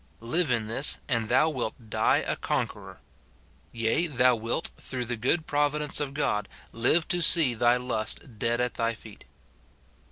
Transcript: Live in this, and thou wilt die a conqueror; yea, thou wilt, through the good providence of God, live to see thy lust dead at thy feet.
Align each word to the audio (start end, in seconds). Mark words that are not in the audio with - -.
Live 0.23 0.49
in 0.49 0.65
this, 0.65 0.97
and 1.07 1.29
thou 1.29 1.47
wilt 1.47 1.75
die 1.91 2.23
a 2.25 2.35
conqueror; 2.35 2.97
yea, 3.71 4.07
thou 4.07 4.35
wilt, 4.35 4.71
through 4.75 5.05
the 5.05 5.15
good 5.15 5.45
providence 5.45 5.99
of 5.99 6.15
God, 6.15 6.49
live 6.71 7.07
to 7.09 7.21
see 7.21 7.53
thy 7.53 7.77
lust 7.77 8.39
dead 8.39 8.59
at 8.59 8.73
thy 8.73 8.95
feet. 8.95 9.25